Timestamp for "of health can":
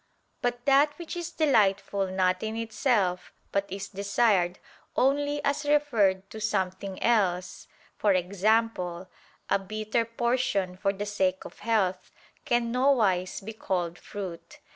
11.45-12.71